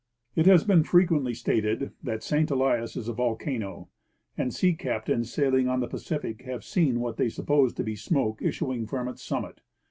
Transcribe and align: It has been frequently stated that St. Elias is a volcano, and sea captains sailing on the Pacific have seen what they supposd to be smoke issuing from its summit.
It 0.35 0.47
has 0.47 0.63
been 0.63 0.81
frequently 0.83 1.35
stated 1.35 1.91
that 2.01 2.23
St. 2.23 2.49
Elias 2.49 2.95
is 2.95 3.07
a 3.07 3.13
volcano, 3.13 3.89
and 4.35 4.51
sea 4.51 4.73
captains 4.73 5.31
sailing 5.31 5.67
on 5.67 5.79
the 5.79 5.87
Pacific 5.87 6.41
have 6.41 6.63
seen 6.63 6.99
what 6.99 7.17
they 7.17 7.27
supposd 7.29 7.75
to 7.77 7.83
be 7.83 7.95
smoke 7.95 8.41
issuing 8.41 8.87
from 8.87 9.07
its 9.07 9.21
summit. 9.21 9.61